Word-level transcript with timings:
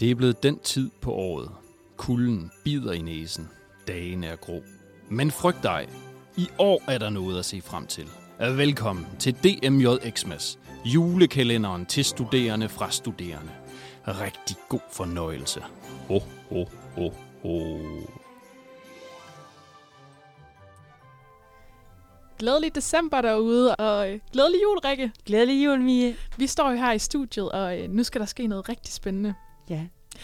Det 0.00 0.10
er 0.10 0.14
blevet 0.14 0.42
den 0.42 0.58
tid 0.58 0.90
på 1.00 1.12
året. 1.12 1.50
Kulden 1.96 2.50
bider 2.64 2.92
i 2.92 3.02
næsen. 3.02 3.48
Dagen 3.88 4.24
er 4.24 4.36
grå. 4.36 4.62
Men 5.08 5.30
frygt 5.30 5.62
dig. 5.62 5.88
I 6.36 6.48
år 6.58 6.82
er 6.90 6.98
der 6.98 7.10
noget 7.10 7.38
at 7.38 7.44
se 7.44 7.60
frem 7.60 7.86
til. 7.86 8.08
Velkommen 8.38 9.06
til 9.18 9.34
DMJ 9.34 9.86
Xmas, 10.10 10.58
julekalenderen 10.84 11.86
til 11.86 12.04
studerende 12.04 12.68
fra 12.68 12.90
studerende. 12.90 13.52
Rigtig 14.08 14.56
god 14.68 14.80
fornøjelse. 14.92 15.60
Ho, 16.08 16.18
ho, 16.50 16.64
ho, 16.94 17.12
ho. 17.42 17.78
Glædelig 22.38 22.74
december 22.74 23.20
derude, 23.20 23.76
og 23.76 24.12
øh, 24.12 24.20
glædelig 24.32 24.62
jul, 24.62 24.78
Rikke. 24.78 25.12
Glædelig 25.26 25.64
jul, 25.64 25.80
Mie. 25.80 26.16
Vi 26.36 26.46
står 26.46 26.70
jo 26.70 26.76
her 26.76 26.92
i 26.92 26.98
studiet, 26.98 27.52
og 27.52 27.80
øh, 27.80 27.90
nu 27.90 28.02
skal 28.02 28.20
der 28.20 28.26
ske 28.26 28.46
noget 28.46 28.68
rigtig 28.68 28.92
spændende. 28.92 29.34
Ja, 29.70 29.80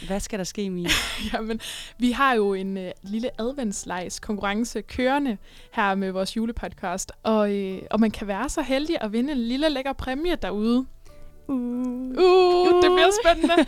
hvad 0.06 0.20
skal 0.20 0.38
der 0.38 0.44
ske, 0.44 0.70
Mie? 0.70 0.88
Jamen, 1.32 1.60
vi 1.98 2.10
har 2.10 2.34
jo 2.34 2.54
en 2.54 2.76
øh, 2.76 2.90
lille 3.02 3.40
adventslejs 3.40 4.20
konkurrence 4.20 4.82
kørende 4.82 5.36
her 5.72 5.94
med 5.94 6.12
vores 6.12 6.36
julepodcast, 6.36 7.12
og, 7.22 7.52
øh, 7.52 7.82
og 7.90 8.00
man 8.00 8.10
kan 8.10 8.26
være 8.26 8.48
så 8.48 8.62
heldig 8.62 8.96
at 9.00 9.12
vinde 9.12 9.32
en 9.32 9.38
lille 9.38 9.68
lækker 9.68 9.92
præmie 9.92 10.36
derude. 10.42 10.86
Uh. 11.48 11.56
Uh, 11.56 12.82
det 12.82 12.90
bliver 12.92 13.10
spændende. 13.24 13.66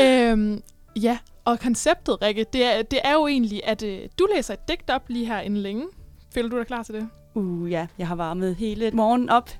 øhm, 0.30 0.62
ja, 0.96 1.18
og 1.44 1.60
konceptet, 1.60 2.22
Rikke, 2.22 2.46
det 2.52 2.64
er, 2.64 2.82
det 2.82 2.98
er 3.04 3.12
jo 3.12 3.26
egentlig, 3.26 3.60
at 3.64 3.82
øh, 3.82 4.00
du 4.18 4.28
læser 4.34 4.54
et 4.54 4.68
digt 4.68 4.90
op 4.90 5.08
lige 5.08 5.26
her 5.26 5.40
inden 5.40 5.60
længe. 5.60 5.86
Føler 6.34 6.48
du 6.48 6.58
dig 6.58 6.66
klar 6.66 6.82
til 6.82 6.94
det? 6.94 7.08
Uh, 7.34 7.70
ja, 7.70 7.86
jeg 7.98 8.08
har 8.08 8.14
varmet 8.14 8.56
hele 8.56 8.90
morgen 8.90 9.30
op. 9.30 9.50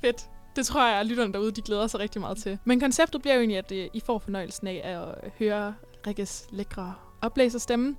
Fedt. 0.00 0.28
Det 0.56 0.66
tror 0.66 0.88
jeg, 0.88 1.00
at 1.00 1.06
lytterne 1.06 1.32
derude 1.32 1.52
de 1.52 1.62
glæder 1.62 1.86
sig 1.86 2.00
rigtig 2.00 2.20
meget 2.20 2.38
til. 2.38 2.58
Men 2.64 2.80
konceptet 2.80 3.22
bliver 3.22 3.34
jo 3.34 3.40
egentlig, 3.40 3.58
at 3.58 3.72
øh, 3.72 3.88
I 3.92 4.00
får 4.00 4.18
fornøjelsen 4.18 4.66
af 4.66 4.80
at 4.84 5.24
øh, 5.24 5.30
høre 5.38 5.74
Rikkes 6.06 6.46
lækre 6.50 6.94
oplæserstemme. 7.22 7.96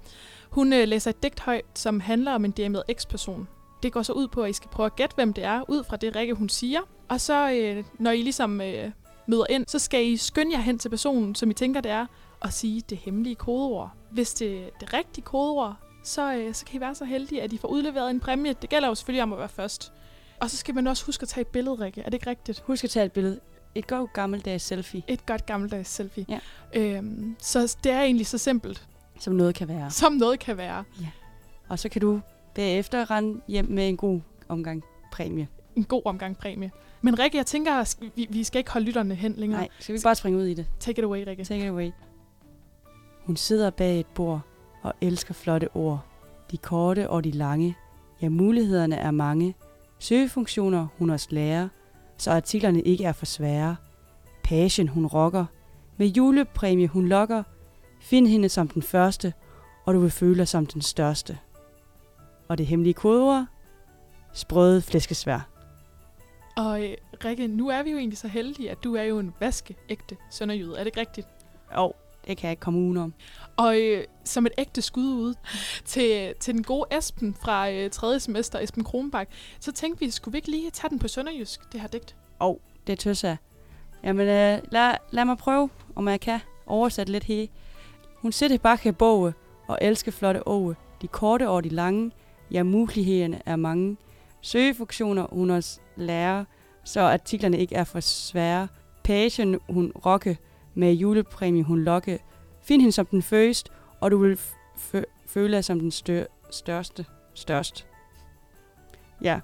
Hun 0.49 0.73
øh, 0.73 0.87
læser 0.87 1.09
et 1.09 1.23
digt 1.23 1.39
højt, 1.39 1.65
som 1.75 1.99
handler 1.99 2.31
om 2.31 2.45
en 2.45 2.51
DMX-person. 2.51 3.47
Det 3.83 3.93
går 3.93 4.01
så 4.01 4.13
ud 4.13 4.27
på, 4.27 4.41
at 4.41 4.49
I 4.49 4.53
skal 4.53 4.69
prøve 4.69 4.85
at 4.85 4.95
gætte, 4.95 5.15
hvem 5.15 5.33
det 5.33 5.43
er, 5.43 5.69
ud 5.69 5.83
fra 5.83 5.97
det 5.97 6.15
Rikke 6.15 6.33
hun 6.33 6.49
siger. 6.49 6.79
Og 7.09 7.21
så, 7.21 7.51
øh, 7.51 7.83
når 7.99 8.11
I 8.11 8.21
ligesom 8.21 8.61
øh, 8.61 8.91
møder 9.27 9.45
ind, 9.49 9.65
så 9.67 9.79
skal 9.79 10.05
I 10.05 10.17
skynde 10.17 10.51
jer 10.51 10.61
hen 10.61 10.79
til 10.79 10.89
personen, 10.89 11.35
som 11.35 11.51
I 11.51 11.53
tænker 11.53 11.81
det 11.81 11.91
er, 11.91 12.05
og 12.39 12.53
sige 12.53 12.81
det 12.89 12.97
hemmelige 12.97 13.35
kodeord. 13.35 13.91
Hvis 14.11 14.33
det 14.33 14.59
er 14.59 14.69
det 14.79 14.93
rigtige 14.93 15.25
kodeord, 15.25 15.75
så, 16.03 16.33
øh, 16.33 16.53
så 16.53 16.65
kan 16.65 16.77
I 16.77 16.79
være 16.79 16.95
så 16.95 17.05
heldige, 17.05 17.41
at 17.41 17.53
I 17.53 17.57
får 17.57 17.67
udleveret 17.67 18.09
en 18.09 18.19
præmie. 18.19 18.53
Det 18.61 18.69
gælder 18.69 18.87
jo 18.87 18.95
selvfølgelig 18.95 19.23
om 19.23 19.33
at 19.33 19.39
være 19.39 19.49
først. 19.49 19.93
Og 20.43 20.49
så 20.49 20.57
skal 20.57 20.75
man 20.75 20.87
også 20.87 21.05
huske 21.05 21.21
at 21.23 21.27
tage 21.29 21.41
et 21.41 21.47
billede, 21.47 21.75
Rikke. 21.75 22.01
Er 22.01 22.05
det 22.05 22.13
ikke 22.13 22.29
rigtigt? 22.29 22.63
Husk 22.67 22.83
at 22.83 22.89
tage 22.89 23.05
et 23.05 23.11
billede. 23.11 23.39
Et 23.75 23.87
godt 23.87 24.13
gammeldags 24.13 24.63
selfie. 24.63 25.03
Et 25.07 25.25
godt 25.25 25.45
gammeldags 25.45 25.89
selfie. 25.89 26.25
Ja. 26.29 26.39
Øhm, 26.73 27.35
så 27.39 27.77
det 27.83 27.91
er 27.91 28.01
egentlig 28.01 28.27
så 28.27 28.37
simpelt, 28.37 28.87
Som 29.19 29.33
noget 29.33 29.55
kan 29.55 29.67
være. 29.67 29.91
som 29.91 30.13
noget 30.13 30.39
kan 30.39 30.57
være. 30.57 30.83
Og 31.69 31.79
så 31.79 31.89
kan 31.89 32.01
du 32.01 32.21
bagefter 32.55 33.11
rende 33.11 33.41
hjem 33.47 33.65
med 33.69 33.89
en 33.89 33.97
god 33.97 34.21
omgang 34.49 34.83
præmie. 35.11 35.47
En 35.75 35.83
god 35.83 36.01
omgang 36.05 36.37
præmie. 36.37 36.71
Men 37.01 37.19
Rikke, 37.19 37.37
jeg 37.37 37.45
tænker, 37.45 37.95
vi, 38.15 38.27
vi 38.29 38.43
skal 38.43 38.59
ikke 38.59 38.71
holde 38.71 38.85
lytterne 38.85 39.15
hen 39.15 39.33
længere. 39.37 39.59
Nej, 39.61 39.69
skal 39.79 39.93
vi 39.93 39.97
ikke 39.97 40.03
bare 40.03 40.15
springe 40.15 40.39
ud 40.39 40.45
i 40.45 40.53
det? 40.53 40.65
Take 40.79 40.99
it 41.01 41.05
away, 41.05 41.25
Rikke. 41.27 41.43
Take 41.43 41.63
it 41.63 41.69
away. 41.69 41.91
Hun 43.25 43.35
sidder 43.37 43.69
bag 43.69 43.99
et 43.99 44.05
bord 44.07 44.41
og 44.81 44.93
elsker 45.01 45.33
flotte 45.33 45.69
ord. 45.75 45.99
De 46.51 46.57
korte 46.57 47.09
og 47.09 47.23
de 47.23 47.31
lange. 47.31 47.75
Ja, 48.21 48.29
mulighederne 48.29 48.95
er 48.95 49.11
mange. 49.11 49.55
Søgefunktioner 50.03 50.87
hun 50.97 51.09
også 51.09 51.27
lærer, 51.31 51.69
så 52.17 52.31
artiklerne 52.31 52.81
ikke 52.81 53.03
er 53.03 53.11
for 53.11 53.25
svære. 53.25 53.75
Passion 54.43 54.87
hun 54.87 55.05
rocker. 55.05 55.45
Med 55.97 56.07
julepræmie 56.07 56.87
hun 56.87 57.07
lokker. 57.07 57.43
Find 58.01 58.27
hende 58.27 58.49
som 58.49 58.67
den 58.67 58.81
første, 58.81 59.33
og 59.85 59.93
du 59.93 59.99
vil 59.99 60.11
føle 60.11 60.37
dig 60.37 60.47
som 60.47 60.65
den 60.65 60.81
største. 60.81 61.37
Og 62.47 62.57
det 62.57 62.65
hemmelige 62.65 62.93
kodeord? 62.93 63.45
Sprøde 64.33 64.81
flæskesvær. 64.81 65.49
Og 66.57 66.83
øh, 66.83 66.97
Rikke, 67.25 67.47
nu 67.47 67.69
er 67.69 67.83
vi 67.83 67.91
jo 67.91 67.97
egentlig 67.97 68.17
så 68.17 68.27
heldige, 68.27 68.71
at 68.71 68.83
du 68.83 68.95
er 68.95 69.03
jo 69.03 69.19
en 69.19 69.33
vaskeægte 69.39 70.17
sønderjyde. 70.31 70.73
Er 70.73 70.77
det 70.77 70.85
ikke 70.85 70.99
rigtigt? 70.99 71.27
Og 71.71 71.95
det 72.27 72.37
kan 72.37 72.47
jeg 72.47 72.51
ikke 72.51 72.61
komme 72.61 72.79
udenom. 72.79 73.13
Og 73.57 73.81
øh, 73.81 74.03
som 74.23 74.45
et 74.45 74.51
ægte 74.57 74.81
skud 74.81 75.13
ud 75.13 75.33
til, 75.85 76.33
til 76.39 76.53
den 76.53 76.63
gode 76.63 76.97
Esben 76.97 77.35
fra 77.41 77.71
øh, 77.71 77.89
3. 77.89 78.19
semester, 78.19 78.59
Esben 78.59 78.83
Kronbak, 78.83 79.29
så 79.59 79.71
tænkte 79.71 80.05
vi, 80.05 80.11
skulle 80.11 80.31
vi 80.31 80.37
ikke 80.37 80.51
lige 80.51 80.71
tage 80.71 80.89
den 80.89 80.99
på 80.99 81.07
sønderjysk, 81.07 81.71
det 81.71 81.81
her 81.81 81.87
digt? 81.87 82.15
Og 82.39 82.61
det 82.87 82.99
tøs 82.99 83.23
jeg. 83.23 83.37
Jamen, 84.03 84.27
øh, 84.27 84.59
lad, 84.71 84.95
lad 85.11 85.25
mig 85.25 85.37
prøve, 85.37 85.69
om 85.95 86.07
jeg 86.07 86.19
kan 86.19 86.39
oversætte 86.65 87.11
lidt 87.11 87.23
her. 87.23 87.47
Hun 88.15 88.31
sidder 88.31 88.57
bare 88.57 88.77
kan 88.77 88.93
boge 88.93 89.33
og 89.67 89.77
elsker 89.81 90.11
flotte 90.11 90.47
åge. 90.47 90.75
De 91.01 91.07
korte 91.07 91.49
og 91.49 91.63
de 91.63 91.69
lange, 91.69 92.11
ja, 92.51 92.63
mulighederne 92.63 93.41
er 93.45 93.55
mange. 93.55 93.97
Søgefunktioner 94.41 95.27
hun 95.31 95.49
også 95.49 95.79
lærer, 95.95 96.45
så 96.83 97.01
artiklerne 97.01 97.57
ikke 97.57 97.75
er 97.75 97.83
for 97.83 97.99
svære. 97.99 98.67
Pagen 99.03 99.59
hun 99.69 99.91
rokke, 100.05 100.37
med 100.73 100.93
julepræmie 100.93 101.63
hun 101.63 101.83
lokke. 101.83 102.19
Find 102.61 102.81
hende 102.81 102.91
som 102.91 103.05
den 103.05 103.21
første, 103.21 103.71
og 103.99 104.11
du 104.11 104.17
vil 104.17 104.39
føle 105.27 105.55
dig 105.55 105.65
som 105.65 105.79
den 105.79 105.91
stør- 105.91 106.47
største. 106.51 107.05
Størst. 107.33 107.87
Ja, 109.21 109.39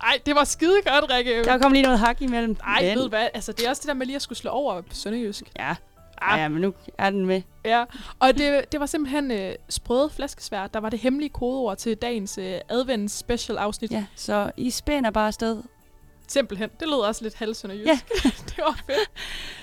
Ej, 0.00 0.18
det 0.26 0.34
var 0.34 0.44
skide 0.44 0.76
godt, 0.86 1.10
Rikke. 1.10 1.44
der 1.44 1.58
kom 1.58 1.72
lige 1.72 1.82
noget 1.82 1.98
hak 1.98 2.22
imellem. 2.22 2.56
Ej, 2.64 2.80
Men- 2.82 2.96
ved 2.96 3.02
du 3.02 3.08
hvad? 3.08 3.28
Altså, 3.34 3.52
det 3.52 3.66
er 3.66 3.70
også 3.70 3.80
det 3.80 3.88
der 3.88 3.94
med 3.94 4.06
lige 4.06 4.16
at 4.16 4.22
skulle 4.22 4.38
slå 4.38 4.50
over 4.50 4.80
på 4.80 4.94
sønderjysk. 4.94 5.44
Ja, 5.58 5.74
Ah. 6.22 6.40
ja, 6.40 6.48
men 6.48 6.60
nu 6.60 6.74
er 6.98 7.10
den 7.10 7.26
med. 7.26 7.42
Ja, 7.64 7.84
og 8.18 8.38
det, 8.38 8.72
det 8.72 8.80
var 8.80 8.86
simpelthen 8.86 9.30
øh, 9.30 9.54
sprøde 9.68 10.10
flaskesvær, 10.10 10.66
der 10.66 10.80
var 10.80 10.90
det 10.90 10.98
hemmelige 10.98 11.28
kodeord 11.30 11.76
til 11.76 11.96
dagens 11.96 12.38
øh, 12.38 12.58
advents 12.68 13.14
special 13.14 13.58
afsnit. 13.58 13.90
Ja, 13.92 14.04
så 14.14 14.50
I 14.56 14.70
spænder 14.70 15.10
bare 15.10 15.26
afsted. 15.26 15.62
Simpelthen. 16.26 16.70
Det 16.80 16.88
lød 16.88 16.98
også 16.98 17.24
lidt 17.24 17.34
halvsønderjysk. 17.34 17.86
Ja. 17.86 18.00
det 18.48 18.58
var 18.58 18.80
fedt. 18.86 19.10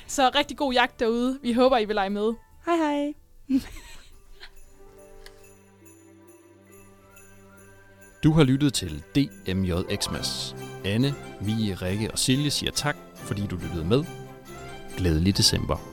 Så 0.07 0.31
rigtig 0.35 0.57
god 0.57 0.73
jagt 0.73 0.99
derude. 0.99 1.39
Vi 1.41 1.53
håber, 1.53 1.77
I 1.77 1.85
vil 1.85 1.95
lege 1.95 2.09
med. 2.09 2.33
Hej 2.65 2.75
hej. 2.75 3.13
Du 8.23 8.31
har 8.31 8.43
lyttet 8.43 8.73
til 8.73 9.03
DMJ 9.15 9.71
Xmas. 9.95 10.55
Anne, 10.85 11.15
Mie, 11.41 11.75
Rikke 11.75 12.11
og 12.11 12.19
Silje 12.19 12.49
siger 12.49 12.71
tak, 12.71 12.95
fordi 13.15 13.47
du 13.47 13.55
lyttede 13.55 13.85
med. 13.85 14.03
Glædelig 14.97 15.37
december. 15.37 15.92